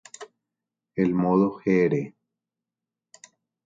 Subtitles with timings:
[0.95, 2.13] el modo gr